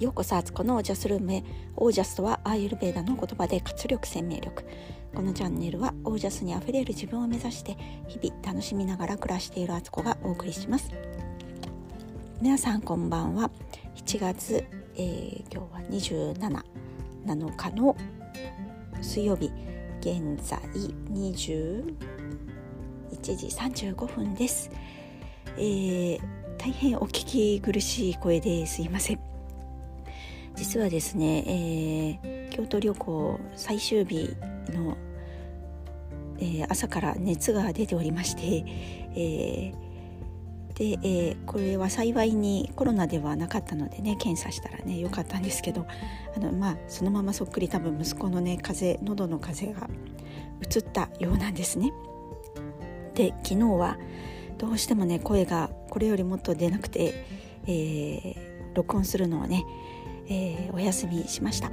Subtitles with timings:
[0.00, 1.44] ようこそアツコのオージャスルームへ
[1.76, 4.64] オージャスとはアーユルベーダの言葉で活力生命力。
[5.14, 7.76] このチャンネルはオージャスにあふれる自分を目指して
[8.08, 10.90] 日々楽しみながら暮らしているアツコがお送りします。
[12.40, 13.50] 皆さんこんばんは。
[13.94, 14.64] 7月、
[14.96, 16.64] えー、今日は27
[17.26, 17.94] 7日の
[19.02, 19.52] 水曜日。
[20.00, 20.58] 現在
[21.12, 21.84] 21
[23.20, 24.70] 時35分です、
[25.58, 26.20] えー、
[26.56, 29.39] 大変お聞き苦しい声ですいません。
[30.60, 34.36] 実はですね、えー、京都旅行最終日
[34.68, 34.94] の、
[36.38, 38.42] えー、朝から熱が出ておりまして、
[39.16, 39.90] えー
[40.74, 45.86] で、え、これは幸いにコロナではなかったのでね検査したらね良かったんですけど
[46.36, 49.92] あの、まあ、そのままそっくり多分息子のね風邪喉の風邪が
[50.62, 51.92] 移ったようなんですね。
[53.14, 53.98] で昨日は
[54.58, 57.26] どうしてもね声がこれよりもっと出なくて、
[57.66, 58.36] えー、
[58.74, 59.64] 録音するのをね、
[60.30, 61.70] えー、お休みしました。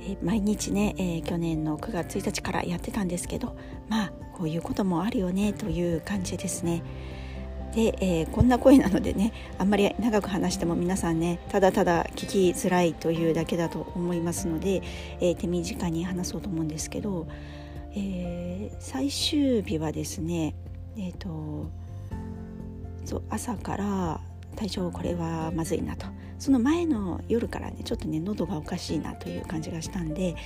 [0.00, 3.56] え毎日ね、えー、去年の9月1日からやってたんですけど
[3.88, 6.82] まあこういうこともあるよねという感じですね。
[7.74, 14.82] で、え、こんな声なのでねあんまり長く話しても皆さんねただただ聞きづらいというだけだと思いますので、
[15.20, 17.26] え、手短に話そうと思うんですけど、
[17.94, 20.54] え、最終日はですね
[20.96, 21.70] えっ、と
[23.28, 24.20] 朝から
[24.56, 26.06] 体調これはまずいなと
[26.38, 30.36] その前の夜からねちょっとね喉がおかしいなという感じがしたんで、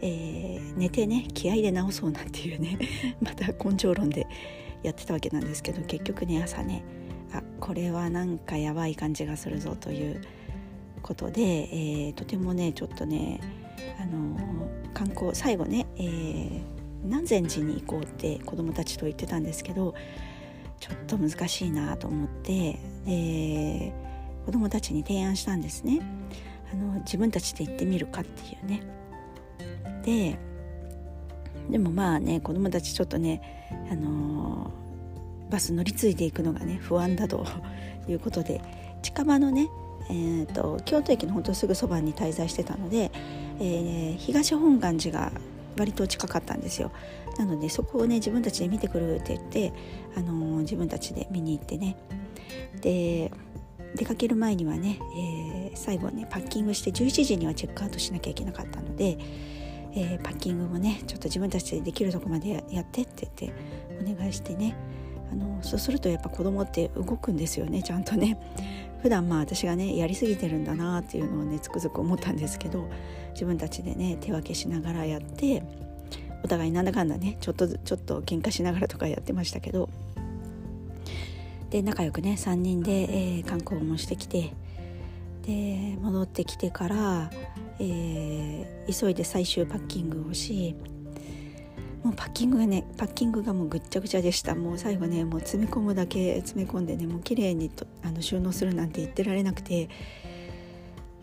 [0.00, 2.78] えー、寝てね気合で治そうなんていうね
[3.20, 4.26] また根性論で
[4.82, 6.82] やってたわけなんですけど結局ね朝ね
[7.32, 10.20] あこれはなんかやばい感じがするぞという
[11.02, 13.40] ことで、えー、とてもねちょっとね
[13.98, 14.36] あの
[14.92, 16.62] 観光最後ね、えー、
[17.04, 19.94] 南禅寺に行こうって子どもたちと言ってたんですけど
[20.78, 23.92] ちょっと難しいなと思って、えー、
[24.44, 26.00] 子どもたちに提案したんですね。
[26.72, 28.82] あの自分たちで行ってみるかっていうね。
[30.04, 30.38] で
[31.70, 34.70] でもまあね子どもたちちょっとね、あの、
[35.50, 37.44] バス乗り継いでいくのがね不安だと
[38.08, 38.60] いうことで
[39.02, 39.68] 近場のね、
[40.08, 43.10] えーと、京都駅のほんとすぐそばに滞在してたので、
[43.58, 45.32] えー、東本願寺が
[45.78, 46.90] 割と近かったんですよ。
[47.38, 49.72] なのでそこをね自分たちで見てくるって言って、
[50.16, 51.96] あのー、自分たちで見に行ってね。
[52.80, 53.32] で
[53.96, 59.18] 出かける前にはね、えー、最後ねパッキングして11時にはチェックアウトしなきゃいけなかったので
[59.92, 64.76] えー、パッキングもねちょっと自分たちでできるとこまでやってって言ってお願いしてね
[65.32, 68.38] あのそうするとやっぱ子供って動くんですよねちゃんとね。
[69.02, 72.86] 普段まあ私がねやりすぎてるんだなっていうのをねつくづく思ったんですけど
[73.32, 75.62] 自分たちでね手分けしながらやって
[76.44, 79.88] お互いなんだかんだねちょっとちょっと喧嘩しながらとかやってましたけど
[81.70, 84.52] で仲良くね3人で、えー、観光もしてきて
[85.42, 87.30] で戻ってきてから、
[87.78, 90.74] えー、急いで最終パッキングをし
[92.02, 94.54] もうパッキングがねパッキングがもうぐっちゃぐちゃでした。
[94.54, 99.90] もう最後ねもう詰め込むだけ詰め込んでねもう綺麗にとあの収納するなんて言ってられなくて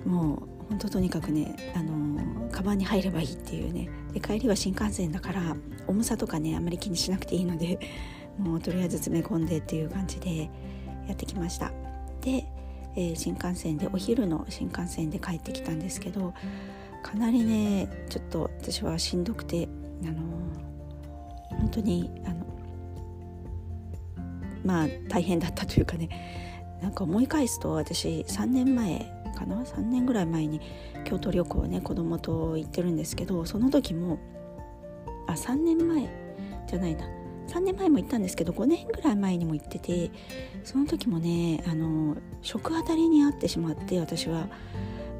[0.06, 3.90] もう本当とにかくねあのカバンに入ればいいっていうね。
[4.13, 5.56] で帰りは新幹線だから
[5.88, 7.80] 重さとかねあんまり気にしなくていいので
[8.38, 10.50] もうとりあえず詰め込んでっていう感じで
[11.08, 11.72] やってきました。
[12.22, 12.46] で
[12.98, 16.34] えー、新幹線でお昼の新幹線で帰ってきたんですけど
[17.03, 19.70] かなりねちょっと私はしんどくて
[20.03, 20.16] あの
[21.59, 22.46] 本当にあの
[24.66, 26.09] まあ大変だったというかね
[26.81, 30.59] なんか思い返すと私3年前かな？3年ぐらい前に
[31.06, 34.18] 京都旅行をね子供と行ってるんですけどその時も
[35.28, 36.09] あ3年前
[36.68, 37.17] じゃないな。
[37.47, 40.12] 3年前も行ったんですけど5年ぐらい前にも行ってて
[40.63, 44.47] その時もねあの食当たりにあってしまって私は。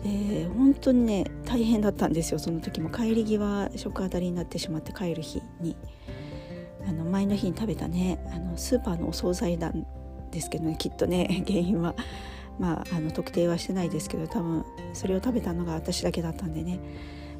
[0.04, 2.40] で本当にね大変だったんですよ。
[2.40, 5.76] その時も帰り際食当たりになってしまって帰る日に。
[6.88, 9.86] あの前の日に食べたねあのスーパーのお惣菜なん
[10.32, 11.96] ですけどねきっとね 原因は。
[12.60, 16.80] まあ、あの特定はしてないですけど多分それを食べたのが私だけだったんでね。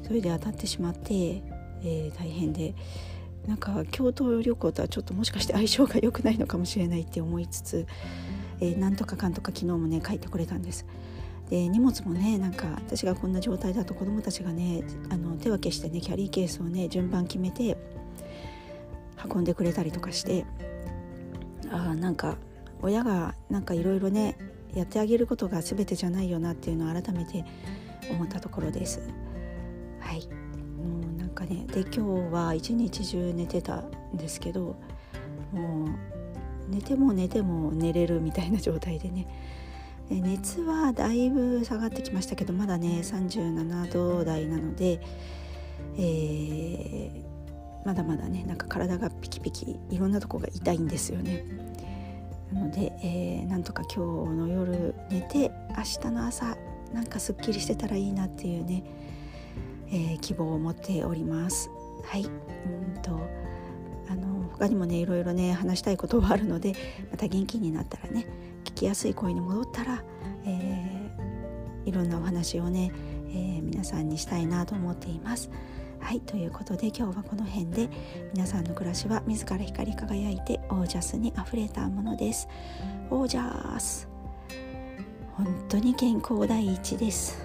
[0.02, 2.74] それで当たってしまって、えー、大変で。
[3.48, 7.86] なんか京都旅行とはちょっともしかして相性が良くないのかもしれないって思いつつ、
[8.60, 10.86] えー、なんとかかんとか昨日もね帰ってこれたんです。
[11.48, 17.78] で荷物もねなんか私がこんな状態だと子どもたちがねあの手分けしてねキャリーケースをね順番決めて
[19.32, 20.44] 運んでくれたりとかして
[21.70, 22.36] あなんか
[22.82, 24.36] 親がなんかいろいろね
[24.74, 27.46] やってあげることが全てじゃないよなっていうのを改めて
[28.10, 29.00] 思ったところです。
[30.00, 30.47] はい
[31.38, 34.76] かねで今日は一日中寝てたんですけど
[35.52, 35.88] もう
[36.68, 39.26] 寝ても寝ても寝れるみたいな状態でね、
[40.10, 45.00] 熱はだいぶ下がってきましたけどまだね37度台なので、
[45.96, 51.44] えー、まだまだねなんか体がピキピキいろんなとこが痛いんですよね。
[52.52, 56.56] なので、えー、なんとか今日の夜寝て明日の朝
[56.92, 58.82] なんかすっきりしてたらいいなっていうね、
[59.90, 61.70] えー、希望を持っております。
[62.04, 63.20] はいうんと
[64.08, 66.74] あの他にもねいろいろね話したいことはあるので
[67.10, 68.26] また元気になったらね
[68.64, 70.02] 聞きやすい声に戻ったら、
[70.46, 72.90] えー、いろんなお話をね、
[73.28, 75.50] えー、皆さんにしたいなと思っています。
[76.00, 77.88] はいということで今日はこの辺で
[78.32, 82.48] 皆さんの暮らしは自ら光り輝いてオージャスにあふれたものです。
[83.10, 84.08] オージャス
[85.34, 87.38] 本当に健康第一です。